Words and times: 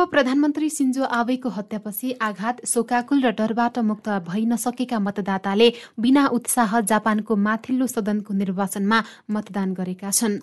पूर्व 0.00 0.10
प्रधानमन्त्री 0.10 0.68
सिन्जो 0.70 1.04
आवेको 1.04 1.48
हत्यापछि 1.52 2.12
आघात 2.22 2.64
शोकाकुल 2.66 3.20
र 3.20 3.30
डरबाट 3.36 3.78
मुक्त 3.84 4.08
भइ 4.24 4.44
नसकेका 4.48 4.98
मतदाताले 4.98 5.68
बिना 6.00 6.24
उत्साह 6.32 6.80
जापानको 6.88 7.36
माथिल्लो 7.36 7.86
सदनको 7.86 8.34
निर्वाचनमा 8.34 9.02
मतदान 9.30 9.74
गरेका 9.76 10.10
छन्। 10.10 10.38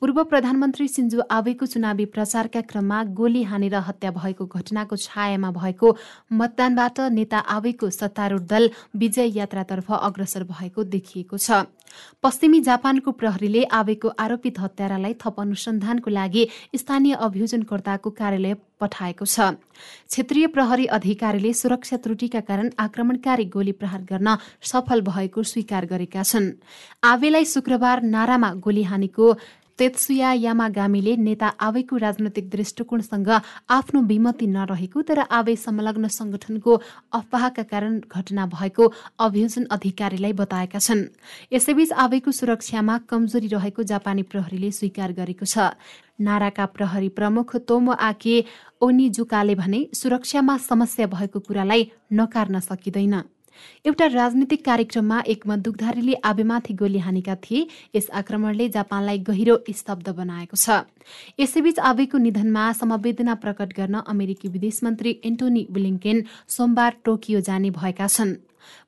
पूर्व 0.00 0.22
प्रधानमन्त्री 0.24 0.88
सिन्जो 0.88 1.20
आवेको 1.30 1.66
चुनावी 1.66 2.04
प्रचारका 2.08 2.60
क्रममा 2.64 3.02
गोली 3.12 3.42
हानेर 3.44 3.74
हत्या 3.84 4.10
भएको 4.12 4.46
घटनाको 4.48 4.96
छायामा 4.96 5.50
भएको 5.60 5.96
मतदानबाट 6.32 7.00
नेता 7.12 7.38
आवेको 7.52 7.90
सत्तारूढ 7.92 8.48
दल 8.48 8.70
विजय 8.96 9.38
यात्रातर्फ 9.38 9.92
अग्रसर 9.92 10.44
भएको 10.48 10.84
देखिएको 10.88 11.36
छ। 11.38 11.68
पश्चिमी 12.24 12.60
जापानको 12.62 13.10
प्रहरीले 13.12 13.62
आवेको 13.78 14.08
आरोपित 14.18 14.58
हत्यारालाई 14.60 15.14
थप 15.20 15.40
अनुसन्धानको 15.40 16.10
लागि 16.10 16.48
स्थानीय 16.74 17.14
अभियोजनकर्ताको 17.20 18.10
कार्यालय 18.12 18.54
पठाएको 18.82 19.24
छ। 19.24 19.54
क्षेत्रीय 20.10 20.46
प्रहरी 20.54 20.86
अधिकारीले 20.90 21.52
सुरक्षा 21.52 21.96
त्रुटिका 22.02 22.40
कारण 22.42 22.70
आक्रमणकारी 22.78 23.44
गोली 23.54 23.72
प्रहार 23.72 24.02
गर्न 24.10 24.36
सफल 24.62 25.00
भएको 25.00 25.42
स्वीकार 25.42 25.86
गरेका 25.86 26.22
छन्। 26.22 26.50
आवेलाई 27.04 27.44
शुक्रबार 27.44 28.02
नारामा 28.02 28.50
गोली 28.58 28.82
हानेको 28.82 29.26
तेत्सुया 29.82 30.32
यामागामीले 30.32 31.14
नेता 31.18 31.46
आवेको 31.58 31.96
राजनैतिक 31.98 32.50
दृष्टिकोणसँग 32.50 33.30
आफ्नो 33.68 34.00
विमति 34.06 34.46
नरहेको 34.46 35.02
तर 35.02 35.18
आवे 35.18 35.54
संलग्न 35.58 36.08
संगठनको 36.08 36.76
अफवाहका 37.12 37.62
कारण 37.66 37.98
घटना 38.06 38.46
भएको 38.46 38.86
अभियोजन 39.18 39.64
अधिकारीलाई 39.74 40.32
बताएका 40.38 40.78
छन्। 40.78 41.02
यसैबीच 41.52 41.92
आवेको 41.98 42.30
सुरक्षामा 42.30 42.98
कमजोरी 43.10 43.48
रहेको 43.48 43.82
जापानी 43.82 44.22
प्रहरीले 44.22 44.70
स्वीकार 44.70 45.12
गरेको 45.18 45.50
छ। 45.50 45.74
नाराका 46.22 46.66
प्रहरी 46.78 47.08
प्रमुख 47.18 47.56
तोमो 47.66 47.92
आके 47.92 48.38
ओनिजुकाले 48.80 49.54
भने 49.58 49.86
सुरक्षामा 49.94 50.56
समस्या 50.62 51.06
भएको 51.10 51.40
कुरालाई 51.40 51.90
नकार्न 52.12 52.60
सकिँदैन। 52.62 53.22
एउटा 53.86 54.06
राजनीतिक 54.06 54.64
कार्यक्रममा 54.64 55.20
एक 55.26 55.46
बन्दुकधारीले 55.46 56.14
आवेमाथि 56.24 56.74
गोली 56.74 56.98
हानेका 56.98 57.34
थिए। 57.44 57.66
यस 57.94 58.10
आक्रमणले 58.12 58.68
जापानलाई 58.68 59.18
गहिरो 59.28 59.56
स्तब्ध 59.70 60.08
बनाएको 60.10 60.56
छ। 60.56 60.84
यसैबीच 61.40 61.78
आवेको 61.80 62.18
निधनमा 62.18 62.70
समवेदना 62.72 63.34
प्रकट 63.42 63.72
गर्न 63.76 64.06
अमेरिकी 64.06 64.48
विदेश 64.48 64.80
मन्त्री 64.84 65.20
एन्टोनी 65.24 65.66
ब्लिङ्केन 65.70 66.24
सोमबार 66.48 66.96
टोकियो 67.04 67.40
जाने 67.40 67.70
भएका 67.72 68.06
छन्। 68.08 68.34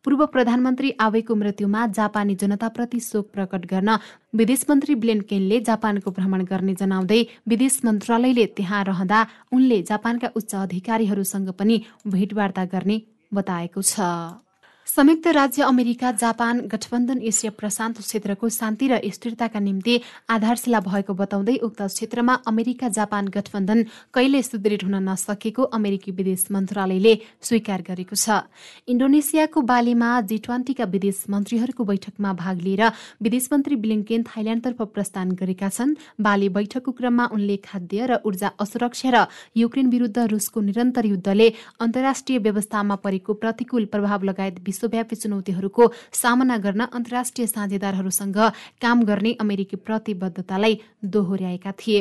पूर्व 0.04 0.24
प्रधानमन्त्री 0.26 0.90
आवेको 1.00 1.34
मृत्युमा 1.34 1.86
जापानी 1.88 2.34
जनताप्रति 2.34 3.00
शोक 3.00 3.30
प्रकट 3.32 3.66
गर्न 3.66 3.96
विदेश 4.34 4.64
मन्त्री 4.70 4.94
ब्लिन्केनले 4.94 5.60
जापानको 5.60 6.10
भ्रमण 6.10 6.44
गर्ने 6.44 6.74
जनाउँदै 6.74 7.20
विदेश 7.48 7.80
मन्त्रालयले 7.84 8.46
त्यहाँ 8.54 8.84
रहँदा 8.84 9.26
उनले 9.52 9.82
जापानका 9.82 10.30
उच्च 10.36 10.54
अधिकारीहरूसँग 10.54 11.50
पनि 11.58 11.82
भेटवार्ता 12.06 12.64
गर्ने 12.70 13.02
बताएको 13.34 13.82
छ। 13.82 14.43
संयुक्त 14.86 15.26
राज्य 15.26 15.62
अमेरिका 15.64 16.10
जापान 16.12 16.60
गठबन्धन 16.72 17.20
एसिया 17.24 17.50
प्रशान्त 17.58 17.98
क्षेत्रको 17.98 18.48
शान्ति 18.48 18.88
र 18.88 18.98
स्थिरताका 19.10 19.60
निम्ति 19.60 19.94
आधारशिला 20.30 20.80
भएको 20.80 21.14
बताउँदै 21.14 21.56
उक्त 21.58 21.80
क्षेत्रमा 21.84 22.34
अमेरिका 22.46 22.88
जापान 22.90 23.28
गठबन्धन 23.28 23.82
कहिले 24.14 24.42
सुदृढ 24.44 24.82
हुन 24.84 24.94
नसकेको 25.08 25.62
अमेरिकी 25.74 26.12
विदेश 26.12 26.44
मन्त्रालयले 26.52 27.14
स्वीकार 27.42 27.82
गरेको 27.82 28.14
छ। 28.14 28.44
इन्डोनेसियाको 28.86 29.60
बालीमा 29.62 30.10
जी 30.22 30.38
ट्वेन्टीका 30.38 30.84
विदेश 30.86 31.24
मन्त्रीहरूको 31.30 31.84
बैठकमा 31.84 32.32
भाग 32.34 32.60
लिएर 32.60 32.84
विदेश 33.24 33.48
मन्त्री 33.52 33.76
ब्लिङ्केन 33.80 34.22
थाइल्याण्डतर्फ 34.26 34.82
प्रस्थान 34.94 35.32
गरेका 35.34 35.68
छन्। 35.70 35.96
बाली 36.20 36.48
बैठकको 36.50 36.92
क्रममा 36.92 37.24
उनले 37.32 37.56
खाद्य 37.64 38.06
र 38.06 38.20
ऊर्जा 38.22 38.52
असुरक्षा 38.60 39.10
र 39.10 39.26
युक्रेन 39.56 39.88
विरूद्ध 39.88 40.28
रुसको 40.28 40.60
निरन्तर 40.60 41.04
युद्धले 41.06 41.48
अन्तर्राष्ट्रिय 41.80 42.38
व्यवस्थामा 42.46 42.94
परेको 43.00 43.40
प्रतिकूल 43.42 43.84
प्रभाव 43.90 44.30
लगायत 44.30 44.62
विश्वव्यापी 44.74 45.16
चुनौतीहरूको 45.16 45.84
सामना 46.12 46.56
गर्न 46.58 46.80
अन्तर्राष्ट्रिय 46.90 47.46
साझेदारहरूसँग 47.46 48.38
काम 48.82 49.02
गर्ने 49.04 49.32
अमेरिकी 49.40 49.76
प्रतिबद्धतालाई 49.86 50.74
दोहोर्याएका 51.14 51.72
थिए। 51.78 52.00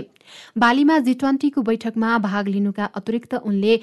बालीमा 0.57 0.97
जी 0.99 1.13
ट्वेन्टीको 1.13 1.61
बैठकमा 1.61 2.17
भाग 2.17 2.47
लिनुका 2.47 2.85
अतिरिक्त 2.95 3.33
उनले 3.45 3.73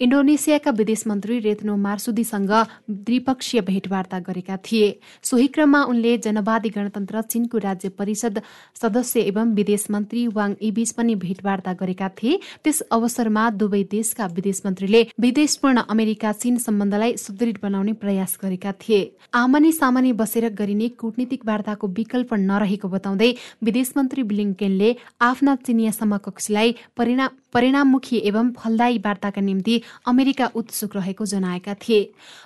इन्डोनेसियाका 0.00 0.70
विदेश 0.70 1.02
मन्त्री 1.06 1.38
रेतनो 1.40 1.76
मार्सुदीसँग 1.76 2.50
द्विपक्षीय 2.88 3.60
भेटवार्ता 3.60 4.18
गरेका 4.18 4.56
थिए। 4.56 4.88
सोही 5.22 5.46
क्रममा 5.48 5.82
उनले 5.84 6.16
जनवादी 6.18 6.68
गणतन्त्र 6.68 7.22
चीनको 7.22 7.58
राज्य 7.58 7.88
परिषद 7.98 8.40
सदस्य 8.82 9.20
एवं 9.22 9.54
विदेश 9.54 9.86
मन्त्री 9.90 10.26
वाङ 10.28 10.54
इबीच 10.62 10.92
पनि 10.92 11.14
भेटवार्ता 11.16 11.72
गरेका 11.80 12.08
थिए। 12.14 12.38
त्यस 12.64 12.80
अवसरमा 12.90 13.48
दुवै 13.58 13.82
देशका 13.90 14.26
विदेश 14.36 14.62
मन्त्रीले 14.66 15.02
विदेशपूर्ण 15.20 15.82
अमेरिका 15.88 16.32
चीन 16.34 16.58
सम्बन्धलाई 16.58 17.16
सुदृढ 17.16 17.58
बनाउने 17.62 17.92
प्रयास 17.98 18.38
गरेका 18.42 18.72
थिए। 18.78 19.02
आमनी 19.34 19.72
सामनी 19.72 20.12
बसेर 20.12 20.48
गरिने 20.54 20.88
कूटनीतिक 20.94 21.46
वार्ताको 21.46 21.86
विकल्प 21.98 22.34
नरहेको 22.46 22.88
बताउँदै 22.88 23.34
विदेश 23.64 23.92
मन्त्री 23.96 24.22
ब्लिङ्केनले 24.30 24.94
आफ्ना 25.22 25.56
चिनिया 25.66 25.90
समकक्षलाई 25.90 26.74
परिणाम 26.96 27.28
परिणाममुखी 27.54 28.16
एवं 28.24 28.50
फलदायी 28.52 28.98
वार्ताका 28.98 29.40
निम्ति 29.40 29.80
अमेरिका 30.06 30.46
उत्सुक 30.54 30.96
रहेको 30.96 31.24
जनाएका 31.26 31.74
थिए। 31.74 32.00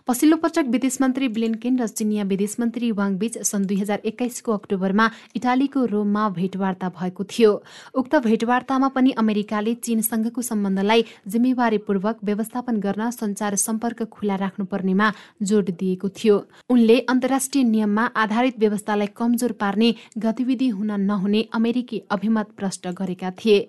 पछिल्लो 0.09 0.37
पटक 0.37 0.67
विदेश 0.69 0.99
मन्त्री 1.03 1.29
ब्लिन्केन 1.29 1.79
र 1.81 1.87
चिनिया 1.89 2.25
विदेश 2.25 2.57
मन्त्री 2.61 2.91
वाङ 2.93 3.17
बीच 3.19 3.39
सन् 3.43 3.67
दुई 3.67 3.77
हजार 3.77 4.01
एक्काइसको 4.05 4.53
अक्टोबरमा 4.53 5.11
इटालीको 5.37 5.85
रोममा 5.85 6.29
भेटवार्ता 6.31 6.89
भएको 6.99 7.25
थियो। 7.25 7.51
उक्त 7.95 8.15
भेटवार्तामा 8.25 8.89
पनि 8.89 9.11
अमेरिकाले 9.19 9.75
चीनसँगको 9.75 10.43
सम्बन्धलाई 10.43 11.05
जिम्मेवारीपूर्वक 11.29 12.19
व्यवस्थापन 12.25 12.77
गर्न 12.81 13.11
संचार 13.13 13.57
सम्पर्क 13.57 14.03
खुला 14.13 14.37
राख्नुपर्नेमा 14.37 15.13
जोड 15.43 15.71
दिएको 15.73 16.09
थियो। 16.09 16.37
उनले 16.71 16.99
अन्तर्राष्ट्रिय 17.11 17.65
नियममा 17.65 18.05
आधारित 18.17 18.59
व्यवस्थालाई 18.59 19.07
कमजोर 19.17 19.53
पार्ने 19.61 19.95
गतिविधि 20.19 20.69
हुन 20.69 20.91
नहुने 21.03 21.43
अमेरिकी 21.53 22.03
अभिमत 22.11 22.49
प्रष्ट 22.57 22.89
गरेका 22.95 23.31
थिए। 23.35 23.61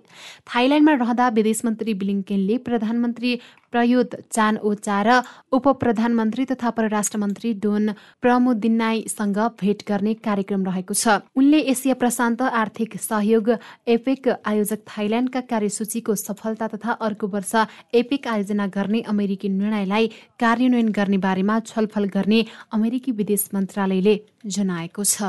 थाइल्याण्डमा 0.48 0.94
रहँदा 0.94 1.23
विदेश 1.30 1.66
मन्त्री 1.66 1.94
ब्लिङ्केनले 1.94 2.58
प्रधानमन्त्री 2.58 3.40
प्रयुत 3.74 4.16
चान 4.30 4.58
ओचा 4.64 4.98
र 5.02 5.10
उप 5.52 5.68
प्रधानमन्त्री 5.82 6.46
तथा 6.46 6.70
परराष्ट्र 6.78 7.18
मन्त्री 7.18 7.54
डोन 7.60 7.90
प्रमुदिनाईसँग 8.22 9.40
भेट 9.62 9.84
गर्ने 9.90 10.14
कार्यक्रम 10.22 10.64
रहेको 10.66 10.94
छ। 10.94 11.18
उनले 11.36 11.60
एसिया 11.74 11.96
प्रशान्त 11.96 12.42
आर्थिक 12.54 12.98
सहयोग 13.02 13.50
एपेक 13.88 14.28
आयोजक 14.46 14.80
थाइल्याण्डका 14.88 15.42
कार्यसूचीको 15.52 16.16
सफलता 16.18 16.68
तथा 16.70 16.92
अर्को 17.02 17.28
वर्ष 17.28 17.54
एपेक 17.94 18.28
आयोजना 18.28 18.68
गर्ने 18.70 19.02
अमेरिकी 19.08 19.50
निर्णयलाई 19.52 20.08
कार्यान्वयन 20.40 20.90
गर्ने 20.92 21.18
बारेमा 21.18 21.60
छलफल 21.66 22.06
गर्ने 22.14 22.46
अमेरिकी 22.72 23.12
विदेश 23.14 23.50
मन्त्रालयले 23.54 24.16
जनाएको 24.46 25.04
छ। 25.04 25.24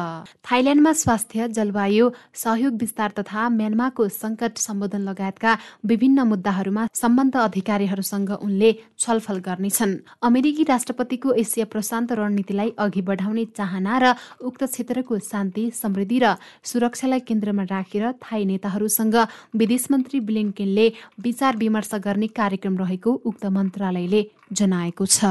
थाइल्याण्डमा 0.45 0.93
स्वास्थ्य 0.93 1.49
जलवायु 1.49 2.11
सहयोग 2.35 2.75
विस्तार 2.77 3.11
तथा 3.19 3.49
म्यानमारको 3.49 4.09
संकट 4.11 4.59
सम्बोधन 4.59 5.03
लगायतका 5.09 5.57
विभिन्न 5.87 6.27
मुद्दाहरूमा 6.29 6.87
सम्बन्ध 6.95 7.37
अधिकारीहरूसँग 7.39 8.31
उनले 8.37 8.71
छलफल 8.99 9.39
गर्नेछन्। 9.39 9.93
अमेरिकी 10.23 10.63
राष्ट्रपतिको 10.65 11.33
एसिया 11.33 11.67
प्रशान्त 11.67 12.13
रणनीतिलाई 12.13 12.71
अघि 12.79 13.03
बढाउने 13.03 13.45
चाहना 13.57 13.99
र 13.99 14.15
उक्त 14.41 14.65
क्षेत्रको 14.65 15.19
शान्ति 15.21 15.71
समृद्धि 15.75 16.19
र 16.19 16.35
सुरक्षालाई 16.63 17.21
केन्द्रमा 17.29 17.63
राखेर 17.71 18.05
थाई 18.23 18.45
नेताहरूसँग 18.45 19.17
विदेश 19.57 19.87
मन्त्री 19.91 20.21
ब्लिङ्केनले 20.21 20.87
विचार 21.21 21.57
विमर्श 21.57 21.95
गर्ने 22.07 22.27
कार्यक्रम 22.33 22.79
रहेको 22.79 23.11
उक्त 23.25 23.47
मन्त्रालयले 23.47 24.27
जनाएको 24.53 25.07
छ। 25.07 25.25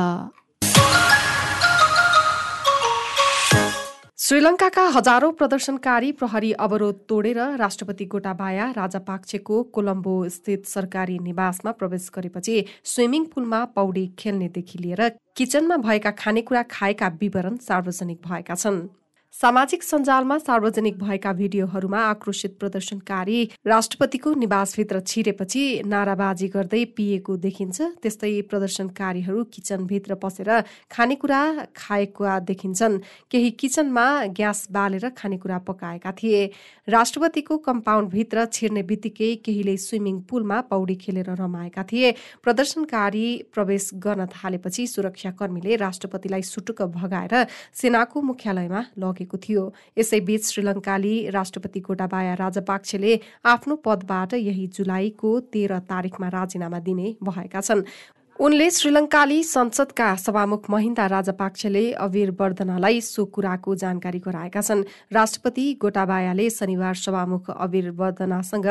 श्रीलङ्काका 4.23 4.83
हजारौं 4.95 5.31
प्रदर्शनकारी 5.39 6.11
प्रहरी 6.19 6.51
अवरोध 6.65 6.99
तोडेर 7.09 7.39
राष्ट्रपति 7.61 8.05
गोटाबाया 8.13 8.67
राजापाक्छेको 8.77 9.57
कोलम्बो 9.75 10.13
स्थित 10.35 10.65
सरकारी 10.67 11.17
निवासमा 11.25 11.71
प्रवेश 11.81 12.09
गरेपछि 12.15 12.55
स्विमिङ 12.93 13.25
पुलमा 13.33 13.63
पौडी 13.75 14.05
खेल्नेदेखि 14.19 14.79
लिएर 14.79 15.09
किचनमा 15.37 15.77
भएका 15.83 16.11
खानेकुरा 16.23 16.63
खाएका 16.71 17.07
विवरण 17.21 17.57
सार्वजनिक 17.67 18.21
भएका 18.27 18.55
छन्। 18.55 18.79
सामाजिक 19.33 19.83
सञ्जालमा 19.83 20.37
सार्वजनिक 20.37 20.97
भएका 20.97 21.31
भिडियोहरूमा 21.33 21.99
आक्रोशित 21.99 22.57
प्रदर्शनकारी 22.59 23.37
राष्ट्रपतिको 23.67 24.33
निवासभित्र 24.33 24.99
छिरेपछि 25.01 25.63
नाराबाजी 25.85 26.47
गर्दै 26.47 26.83
पिएको 26.95 27.37
देखिन्छ। 27.37 27.81
त्यस्तै 28.03 28.29
प्रदर्शनकारीहरू 28.49 29.43
किचनभित्र 29.53 30.15
पसेर 30.15 30.49
खानेकुरा 30.91 31.41
खाएका 31.75 32.37
देखिन्छन्। 32.45 32.97
केही 33.31 33.49
किचनमा 33.57 34.05
ग्यास 34.37 34.67
बालेर 34.71 35.09
खानेकुरा 35.17 35.57
पकाएका 35.65 36.11
थिए। 36.13 36.45
राष्ट्रपतिको 36.87 37.57
कम्पाउन्डभित्र 37.65 38.45
छिर्ने 38.53 38.83
बित्तिकै 38.85 39.33
केहीले 39.41 39.75
स्विमिङ 39.79 40.21
पुलमा 40.29 40.61
पौडी 40.69 40.95
खेलेर 41.01 41.33
रमाएका 41.41 41.83
थिए। 41.89 42.13
प्रदर्शनकारी 42.43 43.25
प्रवेश 43.53 43.89
गर्न 43.97 44.25
थालेपछि 44.29 44.87
सुरक्षाकर्मीले 44.87 45.75
राष्ट्रपतिलाई 45.85 46.41
सुटुक्क 46.43 46.81
भगाएर 46.95 47.45
सेनाको 47.73 48.21
मुख्यालयमा 48.23 48.85
लगे 48.97 49.21
उठेको 49.23 49.37
थियो। 49.37 49.63
यसैबीच 49.97 50.45
श्रीलङ्काली 50.45 51.29
राष्ट्रपति 51.29 51.79
गोटाबाया 51.79 52.33
राजपाक्सेले 52.35 53.19
आफ्नो 53.45 53.75
पदबाट 53.85 54.33
यही 54.35 54.67
जुलाईको 54.67 55.39
तेह्र 55.47 55.79
तारिकमा 55.85 56.27
राजीनामा 56.29 56.79
दिने 56.79 57.15
भएका 57.23 57.61
छन्। 57.61 57.83
उनले 58.39 58.69
श्रीलङ्काली 58.69 59.43
संसदका 59.45 60.15
सभामुख 60.17 60.69
महिन्दा 60.69 61.05
राजपाक्सेले 61.07 61.83
अवीर 62.01 62.31
वर्धनालाई 62.33 63.01
सो 63.01 63.25
कुराको 63.25 63.75
जानकारी 63.75 64.19
गराएका 64.19 64.61
छन्। 64.61 64.83
राष्ट्रपति 65.13 65.65
गोटाबायाले 65.81 66.49
शनिबार 66.49 66.95
सभामुख 66.97 67.49
अवीर 67.49 67.89
वर्धनासँग 67.93 68.67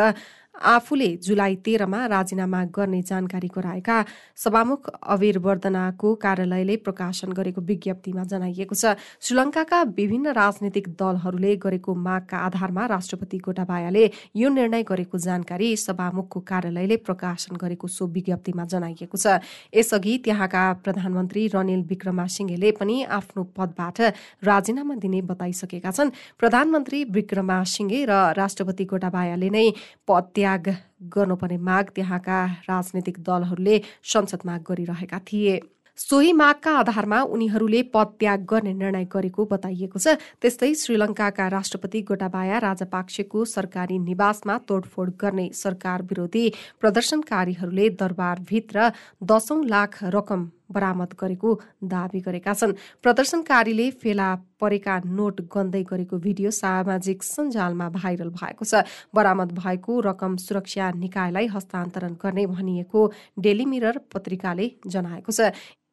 आफूले 0.55 1.09
जुलाई 1.17 1.55
तेह्रमा 1.65 2.05
राजीनामा 2.07 2.65
गर्ने 2.77 3.01
जानकारी 3.03 3.49
गराएका 3.49 4.05
सभामुख 4.37 4.89
अवीर 5.09 5.39
वर्धनाको 5.39 6.15
कार्यालयले 6.17 6.77
प्रकाशन 6.79 7.33
गरेको 7.33 7.61
विज्ञप्तिमा 7.63 8.25
जनाइएको 8.25 8.75
छ। 8.75 8.95
श्रीलङ्काका 9.21 9.83
विभिन्न 9.97 10.33
राजनीतिक 10.33 10.89
दलहरूले 10.95 11.57
गरेको 11.57 11.95
मागका 11.97 12.37
आधारमा 12.39 12.87
राष्ट्रपति 12.87 13.39
गोटाबायाले 13.39 14.05
यो 14.37 14.49
निर्णय 14.51 14.83
गरेको 14.83 15.19
जानकारी 15.19 15.69
सभामुखको 15.79 16.41
कार्यालयले 16.43 16.97
प्रकाशन 17.01 17.57
गरेको 17.57 17.89
सो 17.89 18.07
विज्ञप्तिमा 18.09 18.65
जनाइएको 18.67 19.17
छ। 19.17 19.41
यसअघि 19.75 20.19
त्यहाँका 20.25 20.63
प्रधानमन्त्री 20.85 21.47
रनिल 21.55 21.83
विक्रमासिंहेले 21.89 22.71
पनि 22.79 23.03
आफ्नो 23.11 23.43
पदबाट 23.57 24.01
राजीनामा 24.45 24.95
दिने 25.01 25.23
बताइसकेका 25.25 25.91
छन्। 25.91 26.15
प्रधानमन्त्री 26.39 27.05
विक्रमासिंहे 27.11 28.05
र 28.05 28.13
राष्ट्रपति 28.37 28.85
गोटाबायाले 28.85 29.51
नै 29.51 29.67
पद 30.07 30.25
त्याग 30.43 30.69
गर्नुपर्ने 31.15 31.57
माग 31.63 31.91
त्यहाँका 31.95 32.39
राजनैतिक 32.67 33.19
दलहरूले 33.23 33.77
संसदमा 34.13 34.57
गरिरहेका 34.67 35.19
थिए। 35.23 35.61
सोही 35.99 36.33
मागका 36.33 36.71
आधारमा 36.73 37.21
उनीहरूले 37.31 37.83
पद 37.95 38.09
त्याग 38.19 38.45
गर्ने 38.51 38.73
निर्णय 38.75 39.05
गरेको 39.13 39.45
बताइएको 39.45 39.99
छ। 39.99 40.17
त्यस्तै 40.41 40.73
श्रीलङ्काका 40.75 41.47
राष्ट्रपति 41.49 42.01
गोटाबाया 42.03 42.59
राजापाक्सेको 42.59 43.45
सरकारी 43.45 43.99
निवासमा 44.01 44.57
तोडफोड 44.69 45.11
गर्ने 45.21 45.47
सरकार 45.55 46.03
विरोधी 46.03 46.45
प्रदर्शनकारीहरूले 46.81 47.89
दरबारभित्र 48.01 48.91
दशौं 49.23 49.61
लाख 49.69 49.93
रकम 50.17 50.41
बरामद 50.75 51.13
गरेको 51.21 51.51
दावी 51.85 52.21
गरेका 52.21 52.53
छन्। 52.55 52.73
प्रदर्शनकारीले 53.03 53.91
फेला 54.03 54.29
परेका 54.61 54.95
नोट 55.07 55.41
गन्दै 55.53 55.83
गरेको 55.85 56.19
भिडियो 56.19 56.51
सामाजिक 56.53 57.23
सञ्जालमा 57.25 57.89
भाइरल 57.99 58.31
भएको 58.31 58.65
छ। 58.65 58.87
बरामद 59.15 59.53
भएको 59.59 60.01
रकम 60.09 60.37
सुरक्षा 60.39 60.91
निकायलाई 60.97 61.47
हस्तान्तरण 61.55 62.13
गर्ने 62.23 62.47
भनिएको 62.47 63.01
डेली 63.39 63.65
मिरर 63.67 63.99
पत्रिकाले 64.15 64.67
जनाएको 64.87 65.33
छ। 65.33 65.51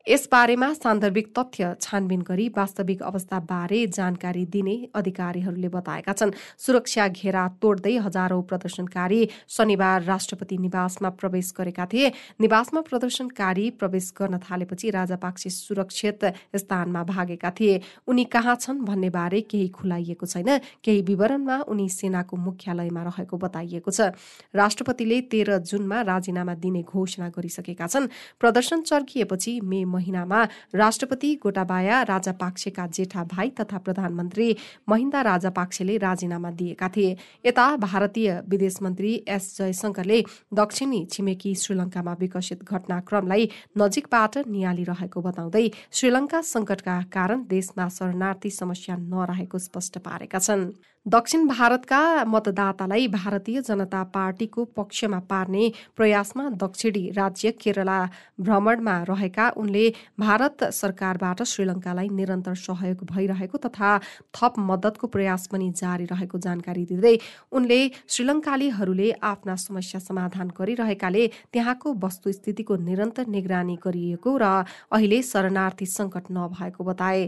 यसबारेमा 0.09 0.67
सान्दर्भिक 0.73 1.27
तथ्य 1.37 1.75
छानबिन 1.81 2.21
गरी 2.21 2.47
वास्तविक 2.49 3.01
अवस्थाबारे 3.03 3.85
जानकारी 3.89 4.45
दिने 4.47 4.73
अधिकारीहरूले 4.95 5.69
बताएका 5.69 6.13
छन्। 6.13 6.31
सुरक्षा 6.57 7.07
घेरा 7.09 7.43
तोड्दै 7.61 7.93
हजारौं 7.99 8.41
प्रदर्शनकारी 8.43 9.19
शनिबार 9.47 10.03
राष्ट्रपति 10.03 10.57
निवासमा 10.59 11.09
प्रवेश 11.13 11.53
गरेका 11.57 11.85
थिए। 11.85 12.11
निवासमा 12.41 12.81
प्रदर्शनकारी 12.89 13.69
प्रवेश 13.77 14.11
गर्न 14.17 14.37
थालेपछि 14.39 14.89
राजापाक्से 14.89 15.49
सुरक्षित 15.51 16.25
स्थानमा 16.57 17.03
भागेका 17.05 17.51
थिए। 17.59 17.79
उनी 18.09 18.23
कहाँ 18.33 18.55
छन् 18.55 18.81
भन्ने 18.89 19.09
बारे 19.11 19.41
केही 19.45 19.67
खुलाइएको 19.77 20.25
छैन। 20.25 20.57
केही 20.83 21.01
विवरणमा 21.03 21.59
उनी 21.69 21.87
सेनाको 21.89 22.37
मुख्यालयमा 22.39 23.03
रहेको 23.03 23.37
बताइएको 23.37 23.91
छ। 23.91 24.09
राष्ट्रपतिले 24.55 25.21
तेह्र 25.29 25.61
जुनमा 25.69 26.01
राजीनामा 26.09 26.53
दिने 26.57 26.81
घोषणा 26.81 27.29
गरिसकेका 27.29 27.87
छन्। 27.87 28.09
प्रदर्शन 28.41 28.81
चर्किएपछि 28.89 29.59
मे 29.61 29.85
महिनामा 29.99 30.43
राष्ट्रपति 30.75 31.33
गोटाबाया 31.43 32.01
राजापाक्सेका 32.05 32.87
जेठा 32.95 33.23
भाइ 33.27 33.49
तथा 33.59 33.77
प्रधानमन्त्री 33.85 34.49
महिन्दा 34.89 35.21
राजापाक्सेले 35.21 35.97
राजीनामा 35.99 36.51
दिएका 36.59 36.89
थिए। 36.89 37.15
यता 37.45 37.65
भारतीय 37.77 38.29
विदेश 38.49 38.81
मन्त्री 38.81 39.13
एस 39.27 39.45
जयशंकरले 39.57 40.19
दक्षिणी 40.53 41.05
छिमेकी 41.11 41.53
श्रीलङ्कामा 41.55 42.13
विकसित 42.19 42.63
घटनाक्रमलाई 42.63 43.49
नजिकबाट 43.77 44.37
निहालिरहेको 44.47 45.21
बताउँदै 45.21 45.65
श्रीलङ्का 45.91 46.41
संकटका 46.49 46.95
कारण 47.13 47.43
देशमा 47.49 47.87
शरणार्थी 47.89 48.49
समस्या 48.51 48.95
नरहेको 48.95 49.57
स्पष्ट 49.59 49.97
पारेका 49.99 50.39
छन्। 50.39 50.71
दक्षिण 51.05 51.45
भारतका 51.47 51.99
मतदातालाई 52.27 53.07
भारतीय 53.07 53.61
जनता 53.61 54.01
पार्टीको 54.13 54.63
पक्षमा 54.77 55.19
पार्ने 55.29 55.69
प्रयासमा 55.97 56.47
दक्षिणी 56.61 57.03
राज्य 57.17 57.51
केरला 57.61 57.99
भ्रमणमा 58.39 58.95
रहेका 59.09 59.49
उनले 59.57 59.87
भारत 60.19 60.63
सरकारबाट 60.73 61.43
श्रीलङ्कालाई 61.43 62.09
निरन्तर 62.11 62.53
सहयोग 62.57 63.05
भइरहेको 63.11 63.57
तथा 63.65 63.91
थप 64.35 64.59
मद्दतको 64.69 65.07
प्रयास 65.07 65.47
पनि 65.53 65.71
जारी 65.81 66.05
रहेको 66.11 66.37
जानकारी 66.45 66.85
दिँदै 66.91 67.15
उनले 67.53 67.79
श्रीलङ्कालीहरूले 68.09 69.09
आफ्ना 69.31 69.55
समस्या 69.65 69.99
समाधान 70.01 70.51
गरिरहेकाले 70.59 71.25
त्यहाँको 71.53 71.95
वस्तुस्थितिको 72.03 72.75
निरन्तर 72.89 73.33
निगरानी 73.37 73.79
गरिएको 73.87 74.37
र 74.37 74.51
अहिले 74.91 75.21
शरणार्थी 75.31 75.85
सङ्कट 75.87 76.31
नभएको 76.31 76.83
बताए। 76.83 77.25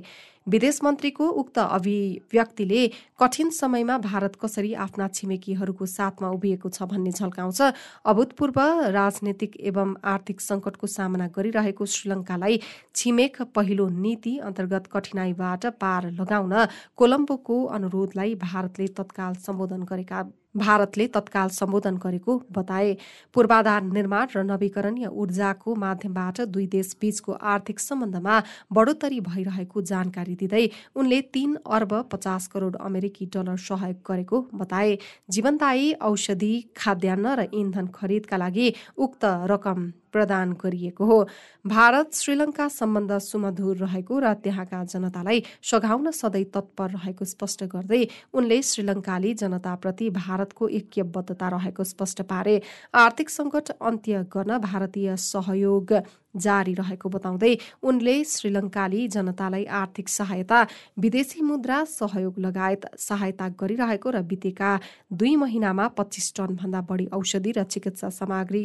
विदेश 0.48 0.80
मन्त्रीको 0.84 1.26
उक्त 1.42 1.58
अभिव्यक्तिले 1.60 2.82
कठिन 3.20 3.50
समयमा 3.62 3.98
भारत 4.02 4.36
कसरी 4.42 4.74
आफ्ना 4.86 5.08
छिमेकीहरूको 5.16 5.86
साथमा 5.88 6.30
उभिएको 6.32 6.70
छ 6.70 6.90
भन्ने 6.92 7.12
झल्काउँछ। 7.14 7.62
अभूतपूर्व 8.06 8.60
राजनैतिक 8.92 9.58
एवं 9.72 9.96
आर्थिक 10.08 10.42
सङ्कटको 10.42 10.88
सामना 10.90 11.28
गरिरहेको 11.36 11.86
श्रीलङ्कालाई 11.94 12.60
छिमेक 12.96 13.42
पहिलो 13.56 13.88
नीति 14.02 14.38
अन्तर्गत 14.44 14.92
कठिनाईबाट 14.94 15.66
पार 15.82 16.12
लगाउन 16.20 16.54
कोलम्बोको 16.98 17.64
अनुरोधलाई 17.72 18.36
भारतले 18.42 18.88
तत्काल 18.98 19.34
सम्बोधन 19.42 19.84
गरेका 19.90 20.22
भारतले 20.56 21.08
तत्काल 21.10 21.50
सम्बोधन 21.52 21.98
गरेको 21.98 22.38
बताए। 22.52 22.96
पूर्वाधार 23.34 23.82
निर्माण 23.84 24.28
र 24.36 24.44
नवीकरणीय 24.44 25.08
ऊर्जाको 25.08 25.76
माध्यमबाट 25.76 26.42
दुई 26.48 26.66
देश 26.68 26.96
बीचको 27.02 27.32
आर्थिक 27.52 27.80
सम्बन्धमा 27.80 28.42
बढोत्तरी 28.72 29.20
भइरहेको 29.22 29.82
जानकारी 29.84 30.36
दिँदै 30.36 30.66
उनले 30.96 31.22
तीन 31.34 31.56
अर्ब 31.72 31.94
पचास 32.12 32.48
करोड 32.48 32.76
अमेरिकी 32.82 33.26
डलर 33.34 33.58
सहयोग 33.60 34.04
गरेको 34.08 34.46
बताए। 34.56 34.98
जीवनदायी 35.30 35.94
औषधि 36.04 36.54
खाद्यान्न 36.78 37.36
र 37.36 37.48
इन्धन 37.54 37.88
खरिदका 37.96 38.38
लागि 38.38 38.74
उक्त 39.00 39.26
रकम 39.52 39.92
प्रदान 40.14 40.54
गरिएको 40.62 41.06
हो। 41.06 41.20
भारत 41.66 42.14
श्रीलङ्का 42.16 42.68
सम्बन्ध 42.70 43.18
सुमधुर 43.22 43.78
रहेको 43.78 44.20
र 44.20 44.34
त्यहाँका 44.44 44.84
जनतालाई 44.86 45.44
सघाउन 45.64 46.12
सधैँ 46.14 46.44
तत्पर 46.54 46.90
रहेको 46.92 47.26
स्पष्ट 47.26 47.64
गर्दै 47.74 48.02
उनले 48.34 48.62
श्रीलङ्काली 48.64 49.34
जनताप्रति 49.36 50.10
भारतको 50.12 50.70
ऐक्यबद्धता 50.72 51.48
रहेको 51.50 51.84
स्पष्ट 51.86 52.22
पारे। 52.32 52.56
आर्थिक 52.96 53.30
सङ्कट 53.32 53.70
अन्त्य 53.82 54.24
गर्न 54.32 54.58
भारतीय 54.62 55.16
सहयोग 55.20 55.94
जारी 56.38 56.74
रहेको 56.74 57.10
बताउँदै 57.10 57.58
उनले 57.84 58.14
श्रीलङ्काली 58.26 59.08
जनतालाई 59.10 59.66
आर्थिक 59.78 60.10
सहायता 60.10 60.60
विदेशी 60.98 61.42
मुद्रा 61.44 61.84
सहयोग 61.92 62.40
लगायत 62.40 62.86
सहायता 63.00 63.48
गरिरहेको 63.60 64.10
र 64.12 64.22
बितेका 64.32 64.72
दुई 65.14 65.36
महिनामा 65.36 65.88
पच्चिस 65.98 66.34
टनभन्दा 66.36 66.82
बढी 66.90 67.06
औषधि 67.14 67.52
र 67.52 67.64
चिकित्सा 67.66 68.10
सामग्री 68.12 68.64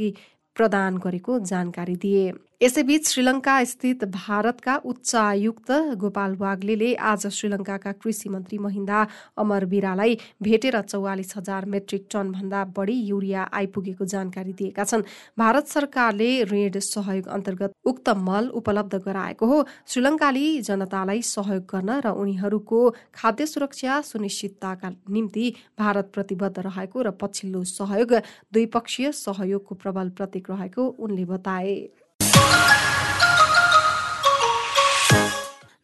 प्रदान 0.56 0.96
गरेको 0.98 1.38
जानकारी 1.44 1.96
दिए। 1.96 2.32
यसैबीच 2.60 3.08
श्रीलङ्का 3.08 3.54
स्थित 3.64 4.04
भारतका 4.06 4.74
उच्च 4.90 5.14
आयुक्त 5.14 5.70
गोपाल 6.00 6.34
वाग्ले 6.36 6.94
आज 7.06 7.26
श्रीलङ्काका 7.28 7.90
कृषि 7.94 8.28
मन्त्री 8.28 8.58
महिन्दा 8.58 9.00
अमर 9.38 9.64
बिरालाई 9.72 10.16
भेटेर 10.42 10.80
चौवालिस 10.82 11.36
हजार 11.36 11.64
मेट्रिक 11.74 12.06
टनभन्दा 12.12 12.64
बढी 12.78 12.94
युरिया 13.08 13.42
आइपुगेको 13.52 14.04
जानकारी 14.06 14.52
दिएका 14.52 14.84
छन्। 14.84 15.02
भारत 15.38 15.66
सरकारले 15.68 16.30
ऋण 16.44 16.78
सहयोग 16.80 17.28
अन्तर्गत 17.28 17.74
उक्त 17.84 18.08
मल 18.20 18.48
उपलब्ध 18.54 19.02
गराएको 19.04 19.46
हो। 19.46 19.60
श्रीलङ्काली 19.86 20.46
जनतालाई 20.62 21.22
सहयोग 21.24 21.68
गर्न 21.74 22.00
र 22.00 22.14
उनीहरूको 22.16 22.80
खाद्य 23.14 23.46
सुरक्षा 23.46 24.00
सुनिश्चितताका 24.12 24.94
निम्ति 25.10 25.52
भारत 25.78 26.10
प्रतिबद्ध 26.14 26.58
रहेको 26.60 27.02
र 27.02 27.14
पछिल्लो 27.20 27.64
सहयोग 27.74 28.16
द्विपक्षीय 28.16 29.12
सहयोगको 29.14 29.74
प्रबल 29.76 30.16
प्रतीक 30.16 30.50
रहेको 30.50 30.88
उनले 30.88 31.24
बताए। 31.26 31.78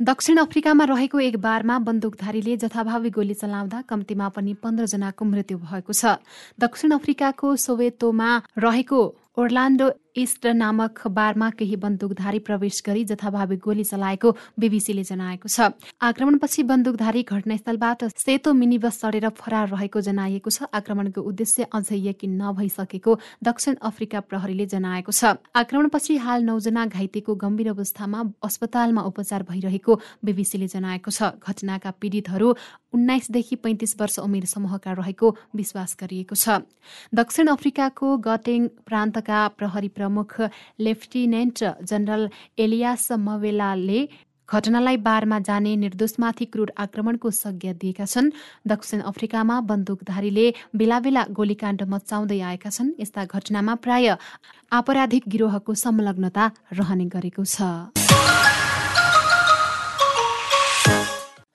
दक्षिण 0.02 0.38
अफ्रिकामा 0.38 0.84
रहेको 0.84 1.18
एक 1.20 1.36
बारमा 1.36 1.78
बन्दुकधारीले 1.78 2.56
जथाभावी 2.56 3.10
गोली 3.10 3.34
चलाउँदा 3.34 3.80
कम्तीमा 3.86 4.28
पनि 4.34 4.54
पन्ध्रजनाको 4.58 5.24
मृत्यु 5.24 5.58
भएको 5.58 5.92
छ। 5.92 6.18
दक्षिण 6.58 6.90
अफ्रिकाको 6.90 7.54
सोवेतोमा 7.56 8.30
रहेको 8.58 9.00
ओर्लान्डो 9.38 9.86
इस्ट 10.16 10.46
नामक 10.46 11.06
बारमा 11.08 11.48
केही 11.50 11.76
बन्दुकधारी 11.76 12.38
प्रवेश 12.38 12.82
गरी 12.86 13.04
जथाभावी 13.04 13.56
गोली 13.56 13.84
चलाएको 13.84 14.30
बीबीसीले 14.60 15.02
जनाएको 15.02 15.48
छ। 15.48 15.72
आक्रमणपछि 16.02 16.62
बन्दुकधारी 16.62 17.22
घटनास्थलबाट 17.24 18.04
सेतो 18.12 18.52
मिनी 18.52 18.78
बस 18.78 19.00
चढेर 19.00 19.28
फरार 19.32 19.68
रहेको 19.68 20.00
जनाइएको 20.02 20.50
छ। 20.50 20.68
आक्रमणको 20.70 21.20
उद्देश्य 21.22 21.66
अझै 21.72 21.96
यकिन 21.98 22.36
नभइसकेको 22.42 23.18
दक्षिण 23.42 23.74
अफ्रिका 23.82 24.20
प्रहरीले 24.28 24.66
जनाएको 24.66 25.12
छ। 25.12 25.40
आक्रमणपछि 25.56 26.16
हाल 26.18 26.44
नौजना 26.44 26.86
घाइतेको 26.86 27.34
गम्भीर 27.34 27.68
अवस्थामा 27.72 28.20
अस्पतालमा 28.44 29.02
उपचार 29.08 29.42
भइरहेको 29.48 29.92
बीबीसीले 30.24 30.68
जनाएको 30.68 31.10
छ। 31.10 31.40
घटनाका 31.40 31.90
पीडितहरू 31.96 32.54
उन्नाइसदेखि 32.92 33.56
पैंतिस 33.56 33.96
वर्ष 33.96 34.18
उमेर 34.20 34.44
समूहका 34.44 34.92
रहेको 34.92 35.26
विश्वास 35.56 35.96
गरिएको 35.96 36.36
छ। 36.36 36.60
दक्षिण 37.14 37.48
अफ्रिकाको 37.48 38.16
गटेङ 38.20 38.68
प्रान्तका 38.84 39.40
प्रहरी 39.56 39.88
प्रमुख 40.02 40.36
लेफ्टिनेन्ट 40.82 41.64
जनरल 41.86 42.28
एलियास 42.58 43.08
मवेलाले 43.22 44.02
घटनालाई 44.48 44.96
बारमा 44.98 45.38
जाने 45.38 45.72
निर्दोषमाथि 45.76 46.44
क्रूर 46.52 46.72
आक्रमणको 46.76 47.30
संज्ञा 47.32 47.72
दिएका 47.80 48.04
छन्। 48.04 48.28
दक्षिण 48.68 49.00
अफ्रिकामा 49.00 49.56
बन्दुकधारीले 49.70 50.46
बेला 50.76 50.98
बेला 51.00 51.22
गोलीकाण्ड 51.32 51.82
मचाउँदै 51.88 52.40
आएका 52.50 52.70
छन्। 52.70 52.92
यस्ता 53.00 53.24
घटनामा 53.24 53.74
प्राय 53.80 54.16
आपराधिक 54.72 55.22
गिरोहको 55.28 55.74
संलग्नता 55.78 56.44
रहने 56.74 57.06
गरेको 57.08 57.44
छ। 57.46 58.01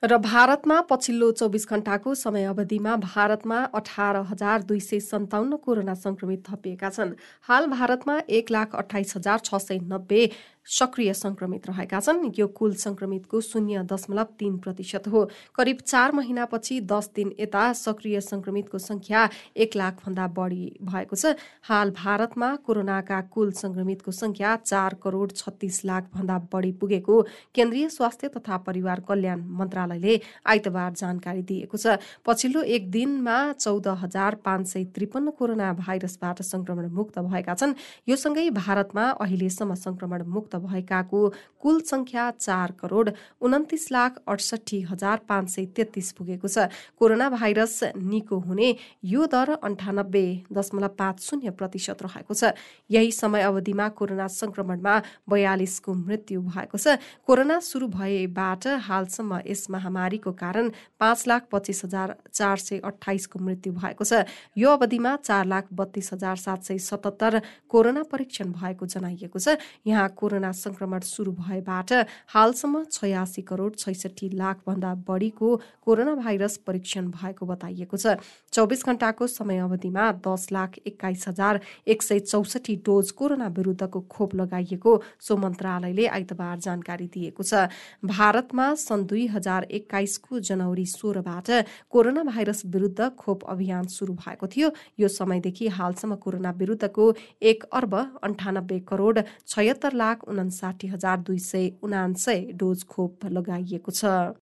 र 0.03 0.17
भारतमा 0.17 0.79
पछिल्लो 0.81 1.31
चौबिस 1.31 1.67
घण्टाको 1.69 2.13
समय 2.15 2.43
अवधिमा 2.45 2.95
भारतमा 2.95 3.61
अठार 3.75 4.15
हजार 4.29 4.61
दुई 4.63 4.79
सय 4.79 4.99
सन्ताउन्न 4.99 5.57
कोरोना 5.57 5.93
संक्रमित 5.95 6.43
थपिएका 6.49 6.89
छन्। 6.89 7.13
हाल 7.41 7.65
भारतमा 7.67 8.19
एक 8.29 8.51
लाख 8.51 8.75
अठाइस 8.75 9.15
हजार 9.15 9.39
छ 9.39 9.55
सय 9.57 9.79
नब्बे 9.83 10.29
सक्रिय 10.67 11.13
संक्रमित 11.13 11.67
रहेका 11.69 11.99
छन्। 11.99 12.31
यो 12.37 12.47
कुल 12.49 12.73
संक्रमितको 12.75 13.41
शून्य 13.41 13.83
दशमलव 13.83 14.27
तीन 14.39 14.57
प्रतिशत 14.57 15.07
हो। 15.07 15.23
करिब 15.55 15.77
चार 15.81 16.11
महिनापछि 16.11 16.79
दस 16.83 17.09
दिन 17.15 17.31
यता 17.39 17.71
सक्रिय 17.73 18.19
संक्रमितको 18.21 18.77
संख्या 18.77 19.29
एक 19.55 19.75
लाखभन्दा 19.75 20.27
बढी 20.27 20.65
भएको 20.83 21.15
छ। 21.15 21.35
हाल 21.63 21.91
भारतमा 21.93 22.55
कोरोनाका 22.65 23.21
कुल 23.31 23.51
संक्रमितको 23.53 24.11
संख्या 24.11 24.55
चार 24.57 24.97
करोड 25.03 25.31
छत्तिस 25.33 25.83
लाखभन्दा 25.85 26.37
बढी 26.53 26.71
पुगेको 26.73 27.21
केन्द्रीय 27.55 27.89
स्वास्थ्य 27.89 28.27
तथा 28.29 28.57
परिवार 28.67 28.99
कल्याण 29.07 29.41
मन्त्रालयले 29.57 30.19
आइतबार 30.45 30.93
जानकारी 30.93 31.41
दिएको 31.43 31.77
छ। 31.77 31.97
पछिल्लो 32.25 32.61
एक 32.67 32.91
दिनमा 32.91 33.37
चौध 33.53 33.87
हजार 34.03 34.35
पाँच 34.43 34.67
सय 34.67 34.83
त्रिपन्न 34.91 35.31
कोरोना 35.31 35.71
भाइरसबाट 35.73 36.41
संक्रमण 36.43 36.89
मुक्त 36.91 37.19
भएका 37.21 37.53
छन्। 37.55 37.73
यो 38.07 38.15
सँगै 38.17 38.49
भारतमा 38.51 39.09
अहिलेसम्म 39.17 39.73
संक्रमण 39.77 40.23
मुक्त 40.27 40.55
भएकाको 40.59 41.21
कुल 41.59 41.79
संख्या 41.81 42.29
चार 42.31 42.71
करोड 42.79 43.11
उन्तिस 43.41 43.91
लाख 43.91 44.21
अडसठी 44.27 44.81
हजार 44.83 45.17
पाँच 45.27 45.49
सय 45.49 45.65
तेत्तिस 45.75 46.11
पुगेको 46.13 46.47
छ। 46.47 46.69
कोरोना 46.99 47.29
भाइरस 47.29 47.79
निको 47.97 48.37
हुने 48.39 48.75
यो 49.05 49.25
दर 49.27 49.57
अन्ठानब्बे 49.59 50.25
दशमलव 50.53 50.95
पाँच 50.97 51.21
शून्य 51.21 51.49
प्रतिशत 51.51 52.03
रहेको 52.03 52.33
छ। 52.33 52.53
यही 52.89 53.11
समय 53.11 53.41
अवधिमा 53.43 53.87
कोरोना 53.97 54.27
संक्रमणमा 54.29 54.95
बयालिसको 55.29 55.93
मृत्यु 55.95 56.41
भएको 56.43 56.77
छ। 56.77 56.97
कोरोना 57.25 57.59
सुरु 57.59 57.87
भएबाट 57.89 58.67
हालसम्म 58.87 59.41
यस 59.47 59.67
महामारीको 59.69 60.31
कारण 60.33 60.71
पाँच 60.99 61.27
लाख 61.27 61.47
पच्चिस 61.51 61.83
हजार 61.85 62.15
चार 62.33 62.57
सय 62.57 62.79
अठाइसको 62.85 63.39
मृत्यु 63.39 63.73
भएको 63.73 64.03
छ। 64.03 64.23
यो 64.57 64.69
अवधिमा 64.71 65.15
चार 65.17 65.45
लाख 65.47 65.73
बत्तीस 65.73 66.13
हजार 66.13 66.35
सात 66.37 66.63
सय 66.63 66.77
सतहत्तर 66.79 67.41
कोरोना 67.69 68.03
परीक्षण 68.11 68.51
भएको 68.53 68.85
जनाइएको 68.87 69.39
छ। 69.39 69.57
यहाँ 69.85 70.07
कोरोना 70.17 70.46
कोरोना 70.47 70.51
संक्रमण 70.53 70.99
सुरु 71.01 71.31
भएबाट 71.33 71.91
हालसम्म 72.27 72.83
छयासी 72.91 73.41
करोड 73.41 73.75
छैसठी 73.75 74.29
लाखभन्दा 74.31 74.93
बढीको 75.07 75.55
कोरोना 75.83 76.13
भाइरस 76.15 76.57
परीक्षण 76.67 77.07
भएको 77.11 77.45
बताइएको 77.45 77.97
छ। 77.97 78.15
चौबिस 78.53 78.85
घण्टाको 78.85 79.27
समय 79.27 79.57
अवधिमा 79.59 80.11
दस 80.23 80.47
लाख 80.51 80.77
एक्काइस 80.87 81.27
हजार 81.27 81.59
एक 81.87 82.01
सय 82.01 82.19
चौसठी 82.21 82.75
डोज 82.85 83.11
कोरोना 83.11 83.47
विरुद्धको 83.57 83.99
खोप 84.07 84.35
लगाइएको 84.35 84.91
सो 85.19 85.37
मन्त्रालयले 85.37 86.07
आइतबार 86.07 86.57
जानकारी 86.59 87.07
दिएको 87.13 87.43
छ। 87.43 87.67
भारतमा 88.07 88.73
सन् 88.77 89.05
दुई 89.05 89.25
हजार 89.27 89.67
एक्काइसको 89.71 90.39
जनवरी 90.41 90.85
सोह्रबाट 90.87 91.51
कोरोना 91.91 92.23
भाइरस 92.23 92.63
विरुद्ध 92.67 93.09
खोप 93.19 93.43
अभियान 93.47 93.87
सुरु 93.89 94.13
भएको 94.15 94.47
थियो। 94.47 94.71
यो 94.99 95.07
समयदेखि 95.09 95.67
हालसम्म 95.75 96.15
कोरोना 96.23 96.51
विरुद्धको 96.57 97.13
एक 97.43 97.63
अर्ब 97.73 97.95
अन्ठानब्बे 98.23 98.79
करोड 98.87 99.23
छयत्तर 99.47 99.93
लाख 99.95 100.27
उनासाठी 100.37 100.87
हजार 100.87 101.17
दुई 101.21 101.39
सय 101.41 101.71
उनान्सय 101.83 102.41
डोज 102.55 102.83
खोप 102.87 103.25
लगाइएको 103.31 103.91
छ। 103.91 104.33